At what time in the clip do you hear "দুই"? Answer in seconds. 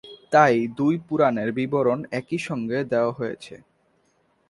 0.77-0.95